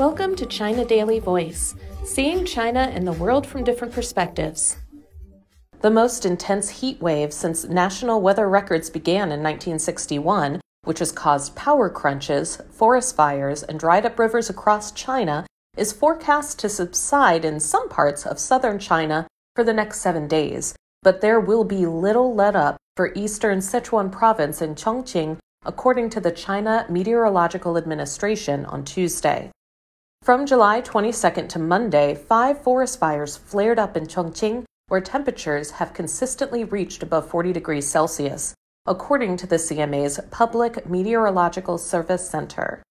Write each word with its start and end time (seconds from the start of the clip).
Welcome 0.00 0.34
to 0.36 0.46
China 0.46 0.82
Daily 0.86 1.18
Voice, 1.18 1.74
seeing 2.04 2.46
China 2.46 2.90
and 2.90 3.06
the 3.06 3.12
world 3.12 3.46
from 3.46 3.64
different 3.64 3.92
perspectives. 3.92 4.78
The 5.82 5.90
most 5.90 6.24
intense 6.24 6.70
heat 6.70 7.02
wave 7.02 7.34
since 7.34 7.66
national 7.66 8.22
weather 8.22 8.48
records 8.48 8.88
began 8.88 9.24
in 9.24 9.42
1961, 9.42 10.62
which 10.84 11.00
has 11.00 11.12
caused 11.12 11.54
power 11.54 11.90
crunches, 11.90 12.62
forest 12.70 13.14
fires, 13.14 13.62
and 13.62 13.78
dried 13.78 14.06
up 14.06 14.18
rivers 14.18 14.48
across 14.48 14.90
China, 14.90 15.44
is 15.76 15.92
forecast 15.92 16.58
to 16.60 16.70
subside 16.70 17.44
in 17.44 17.60
some 17.60 17.86
parts 17.90 18.24
of 18.24 18.38
southern 18.38 18.78
China 18.78 19.26
for 19.54 19.64
the 19.64 19.74
next 19.74 20.00
seven 20.00 20.26
days, 20.26 20.74
but 21.02 21.20
there 21.20 21.40
will 21.40 21.64
be 21.64 21.84
little 21.84 22.34
let 22.34 22.56
up 22.56 22.78
for 22.96 23.12
eastern 23.14 23.58
Sichuan 23.58 24.10
province 24.10 24.62
in 24.62 24.74
Chongqing, 24.76 25.36
according 25.66 26.08
to 26.08 26.20
the 26.20 26.32
China 26.32 26.86
Meteorological 26.88 27.76
Administration 27.76 28.64
on 28.64 28.82
Tuesday. 28.82 29.50
From 30.22 30.44
July 30.44 30.82
22nd 30.82 31.48
to 31.48 31.58
Monday, 31.58 32.14
five 32.14 32.62
forest 32.62 32.98
fires 32.98 33.38
flared 33.38 33.78
up 33.78 33.96
in 33.96 34.04
Chongqing, 34.06 34.64
where 34.88 35.00
temperatures 35.00 35.70
have 35.72 35.94
consistently 35.94 36.62
reached 36.62 37.02
above 37.02 37.30
40 37.30 37.54
degrees 37.54 37.88
Celsius, 37.88 38.54
according 38.84 39.38
to 39.38 39.46
the 39.46 39.56
CMA's 39.56 40.20
Public 40.30 40.86
Meteorological 40.86 41.78
Service 41.78 42.28
Center. 42.28 42.82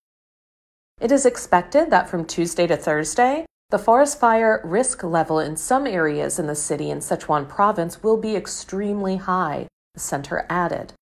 It 0.99 1.11
is 1.11 1.23
expected 1.23 1.91
that 1.91 2.09
from 2.09 2.25
Tuesday 2.25 2.65
to 2.65 2.75
Thursday, 2.75 3.45
the 3.69 3.77
forest 3.77 4.19
fire 4.19 4.59
risk 4.63 5.03
level 5.03 5.37
in 5.37 5.55
some 5.55 5.85
areas 5.85 6.39
in 6.39 6.47
the 6.47 6.55
city 6.55 6.89
in 6.89 6.97
Sichuan 6.97 7.47
province 7.47 8.01
will 8.01 8.17
be 8.17 8.35
extremely 8.35 9.17
high, 9.17 9.67
the 9.93 9.99
center 9.99 10.47
added. 10.49 10.93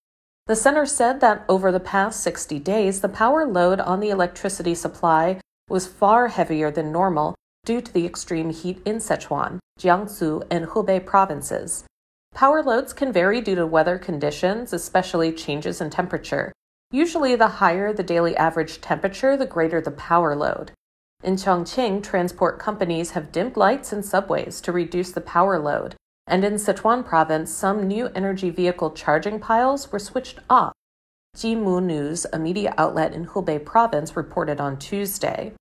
The 0.48 0.58
center 0.58 0.86
said 0.86 1.22
that 1.22 1.46
over 1.48 1.72
the 1.72 1.80
past 1.80 2.20
60 2.20 2.60
days, 2.60 3.00
the 3.00 3.08
power 3.08 3.46
load 3.46 3.80
on 3.80 4.02
the 4.02 4.10
electricity 4.10 4.76
supply 4.76 5.40
was 5.70 5.88
far 5.88 6.30
heavier 6.30 6.72
than 6.72 6.92
normal 6.92 7.36
due 7.66 7.82
to 7.82 7.94
the 7.94 8.06
extreme 8.06 8.50
heat 8.50 8.82
in 8.86 8.98
Sichuan, 8.98 9.60
Jiangsu, 9.80 10.46
and 10.50 10.68
Hubei 10.68 11.06
provinces. 11.06 11.84
Power 12.34 12.64
loads 12.64 12.94
can 12.94 13.12
vary 13.12 13.42
due 13.42 13.56
to 13.56 13.68
weather 13.68 13.98
conditions, 13.98 14.72
especially 14.72 15.34
changes 15.34 15.82
in 15.82 15.90
temperature. 15.90 16.54
Usually, 16.92 17.36
the 17.36 17.60
higher 17.60 17.92
the 17.92 18.04
daily 18.04 18.38
average 18.38 18.80
temperature, 18.80 19.36
the 19.36 19.46
greater 19.46 19.82
the 19.82 19.92
power 19.92 20.36
load. 20.36 20.72
In 21.24 21.36
Chongqing, 21.36 22.04
transport 22.04 22.60
companies 22.60 23.12
have 23.12 23.32
dimmed 23.32 23.58
lights 23.58 23.92
in 23.92 24.04
subways 24.04 24.62
to 24.62 24.72
reduce 24.72 25.12
the 25.12 25.20
power 25.20 25.60
load, 25.60 25.96
and 26.28 26.46
in 26.46 26.54
Sichuan 26.54 27.04
province, 27.04 27.52
some 27.52 27.88
new 27.88 28.08
energy 28.16 28.52
vehicle 28.52 28.92
charging 28.92 29.40
piles 29.40 29.92
were 29.92 30.00
switched 30.00 30.40
off 30.50 30.74
Jimu 31.38 31.84
News, 31.84 32.26
a 32.34 32.40
media 32.40 32.74
outlet 32.80 33.14
in 33.14 33.28
Hubei 33.28 33.64
province, 33.64 34.16
reported 34.16 34.60
on 34.60 34.80
Tuesday. 34.80 35.54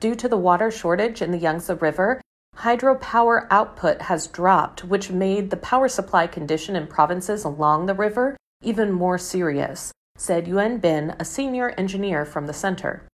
Due 0.00 0.16
to 0.16 0.28
the 0.28 0.36
water 0.36 0.72
shortage 0.72 1.22
in 1.22 1.30
the 1.30 1.38
Yangtze 1.38 1.72
River, 1.74 2.20
hydropower 2.56 3.46
output 3.48 4.02
has 4.02 4.26
dropped, 4.26 4.82
which 4.82 5.08
made 5.08 5.50
the 5.50 5.56
power 5.56 5.86
supply 5.86 6.26
condition 6.26 6.74
in 6.74 6.88
provinces 6.88 7.44
along 7.44 7.86
the 7.86 7.94
river 7.94 8.36
even 8.60 8.90
more 8.90 9.18
serious, 9.18 9.92
said 10.16 10.48
Yuan 10.48 10.78
Bin, 10.78 11.14
a 11.20 11.24
senior 11.24 11.70
engineer 11.78 12.24
from 12.24 12.48
the 12.48 12.52
center. 12.52 13.06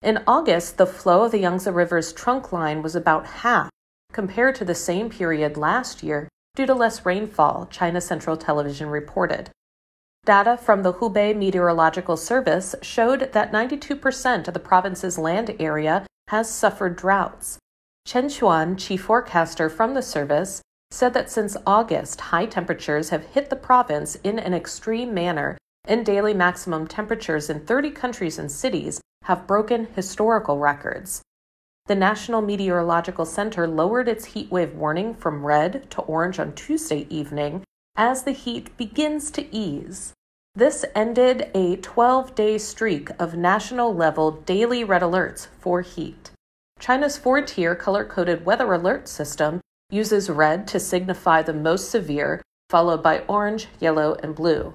In 0.00 0.22
August, 0.26 0.78
the 0.78 0.86
flow 0.86 1.24
of 1.24 1.32
the 1.32 1.40
Yangtze 1.40 1.70
River's 1.70 2.14
trunk 2.14 2.50
line 2.50 2.80
was 2.80 2.96
about 2.96 3.26
half 3.26 3.68
compared 4.10 4.54
to 4.54 4.64
the 4.64 4.74
same 4.74 5.10
period 5.10 5.58
last 5.58 6.02
year 6.02 6.28
due 6.54 6.64
to 6.64 6.72
less 6.72 7.04
rainfall, 7.04 7.68
China 7.70 8.00
Central 8.00 8.38
Television 8.38 8.88
reported. 8.88 9.50
Data 10.26 10.56
from 10.56 10.82
the 10.82 10.94
Hubei 10.94 11.36
Meteorological 11.36 12.16
Service 12.16 12.74
showed 12.82 13.32
that 13.32 13.52
92% 13.52 14.48
of 14.48 14.54
the 14.54 14.58
province's 14.58 15.18
land 15.18 15.54
area 15.60 16.04
has 16.26 16.50
suffered 16.50 16.96
droughts. 16.96 17.58
Chen 18.04 18.24
Xuan, 18.24 18.76
chief 18.76 19.02
forecaster 19.02 19.70
from 19.70 19.94
the 19.94 20.02
service, 20.02 20.60
said 20.90 21.14
that 21.14 21.30
since 21.30 21.56
August, 21.64 22.20
high 22.20 22.46
temperatures 22.46 23.10
have 23.10 23.26
hit 23.26 23.50
the 23.50 23.54
province 23.54 24.16
in 24.24 24.40
an 24.40 24.52
extreme 24.52 25.14
manner, 25.14 25.56
and 25.84 26.04
daily 26.04 26.34
maximum 26.34 26.88
temperatures 26.88 27.48
in 27.48 27.60
30 27.64 27.92
countries 27.92 28.36
and 28.36 28.50
cities 28.50 29.00
have 29.22 29.46
broken 29.46 29.86
historical 29.94 30.58
records. 30.58 31.22
The 31.86 31.94
National 31.94 32.42
Meteorological 32.42 33.26
Center 33.26 33.68
lowered 33.68 34.08
its 34.08 34.24
heat 34.24 34.50
wave 34.50 34.74
warning 34.74 35.14
from 35.14 35.46
red 35.46 35.88
to 35.92 36.00
orange 36.00 36.40
on 36.40 36.52
Tuesday 36.52 37.06
evening 37.08 37.62
as 37.94 38.24
the 38.24 38.32
heat 38.32 38.76
begins 38.76 39.30
to 39.30 39.54
ease. 39.54 40.12
This 40.56 40.86
ended 40.94 41.50
a 41.54 41.76
12 41.76 42.34
day 42.34 42.56
streak 42.56 43.10
of 43.18 43.36
national 43.36 43.94
level 43.94 44.30
daily 44.30 44.84
red 44.84 45.02
alerts 45.02 45.48
for 45.60 45.82
heat. 45.82 46.30
China's 46.80 47.18
four 47.18 47.42
tier 47.42 47.74
color 47.74 48.06
coded 48.06 48.46
weather 48.46 48.72
alert 48.72 49.06
system 49.06 49.60
uses 49.90 50.30
red 50.30 50.66
to 50.68 50.80
signify 50.80 51.42
the 51.42 51.52
most 51.52 51.90
severe, 51.90 52.40
followed 52.70 53.02
by 53.02 53.18
orange, 53.28 53.68
yellow, 53.80 54.14
and 54.22 54.34
blue. 54.34 54.72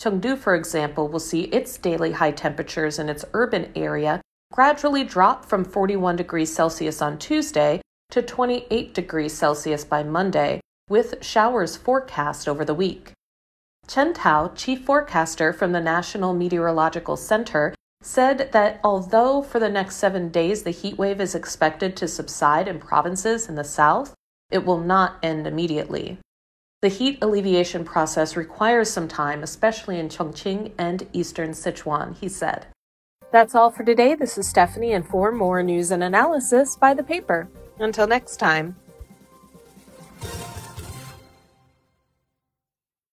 Chengdu, 0.00 0.38
for 0.38 0.54
example, 0.54 1.06
will 1.06 1.20
see 1.20 1.42
its 1.42 1.76
daily 1.76 2.12
high 2.12 2.32
temperatures 2.32 2.98
in 2.98 3.10
its 3.10 3.26
urban 3.34 3.70
area 3.76 4.22
gradually 4.54 5.04
drop 5.04 5.44
from 5.44 5.66
41 5.66 6.16
degrees 6.16 6.54
Celsius 6.54 7.02
on 7.02 7.18
Tuesday 7.18 7.82
to 8.08 8.22
28 8.22 8.94
degrees 8.94 9.34
Celsius 9.34 9.84
by 9.84 10.02
Monday, 10.02 10.62
with 10.88 11.22
showers 11.22 11.76
forecast 11.76 12.48
over 12.48 12.64
the 12.64 12.74
week. 12.74 13.12
Chen 13.90 14.14
Tao, 14.14 14.52
chief 14.54 14.84
forecaster 14.84 15.52
from 15.52 15.72
the 15.72 15.80
National 15.80 16.32
Meteorological 16.32 17.16
Center, 17.16 17.74
said 18.00 18.52
that 18.52 18.78
although 18.84 19.42
for 19.42 19.58
the 19.58 19.68
next 19.68 19.96
seven 19.96 20.28
days 20.28 20.62
the 20.62 20.70
heat 20.70 20.96
wave 20.96 21.20
is 21.20 21.34
expected 21.34 21.96
to 21.96 22.06
subside 22.06 22.68
in 22.68 22.78
provinces 22.78 23.48
in 23.48 23.56
the 23.56 23.64
south, 23.64 24.14
it 24.48 24.64
will 24.64 24.78
not 24.78 25.18
end 25.24 25.44
immediately. 25.44 26.18
The 26.82 26.88
heat 26.88 27.18
alleviation 27.20 27.84
process 27.84 28.36
requires 28.36 28.88
some 28.88 29.08
time, 29.08 29.42
especially 29.42 29.98
in 29.98 30.08
Chongqing 30.08 30.70
and 30.78 31.08
eastern 31.12 31.50
Sichuan, 31.50 32.16
he 32.16 32.28
said. 32.28 32.68
That's 33.32 33.56
all 33.56 33.72
for 33.72 33.82
today. 33.82 34.14
This 34.14 34.38
is 34.38 34.46
Stephanie, 34.46 34.92
and 34.92 35.04
for 35.04 35.32
more 35.32 35.64
news 35.64 35.90
and 35.90 36.04
analysis, 36.04 36.76
by 36.76 36.94
the 36.94 37.02
paper. 37.02 37.48
Until 37.80 38.06
next 38.06 38.36
time. 38.36 38.76